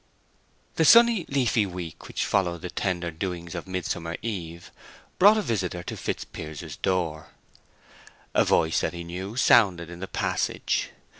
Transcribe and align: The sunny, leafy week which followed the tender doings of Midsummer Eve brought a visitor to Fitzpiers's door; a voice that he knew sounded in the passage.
The 0.77 0.83
sunny, 0.83 1.25
leafy 1.29 1.67
week 1.67 2.07
which 2.07 2.25
followed 2.25 2.61
the 2.63 2.71
tender 2.71 3.11
doings 3.11 3.53
of 3.53 3.67
Midsummer 3.67 4.17
Eve 4.23 4.71
brought 5.19 5.37
a 5.37 5.43
visitor 5.43 5.83
to 5.83 5.95
Fitzpiers's 5.95 6.75
door; 6.75 7.29
a 8.33 8.43
voice 8.43 8.81
that 8.81 8.93
he 8.93 9.03
knew 9.03 9.35
sounded 9.35 9.91
in 9.91 9.99
the 9.99 10.07
passage. 10.07 10.89